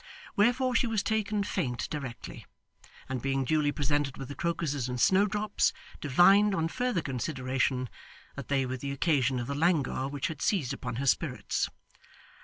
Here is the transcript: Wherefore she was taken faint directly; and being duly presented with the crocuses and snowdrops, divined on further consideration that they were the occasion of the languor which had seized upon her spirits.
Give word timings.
Wherefore 0.35 0.73
she 0.73 0.87
was 0.87 1.03
taken 1.03 1.43
faint 1.43 1.87
directly; 1.91 2.47
and 3.07 3.21
being 3.21 3.45
duly 3.45 3.71
presented 3.71 4.17
with 4.17 4.29
the 4.29 4.35
crocuses 4.35 4.89
and 4.89 4.99
snowdrops, 4.99 5.73
divined 5.99 6.55
on 6.55 6.69
further 6.69 7.03
consideration 7.03 7.87
that 8.35 8.47
they 8.47 8.65
were 8.65 8.77
the 8.77 8.93
occasion 8.93 9.39
of 9.39 9.45
the 9.45 9.53
languor 9.53 10.07
which 10.07 10.25
had 10.25 10.41
seized 10.41 10.73
upon 10.73 10.95
her 10.95 11.05
spirits. 11.05 11.69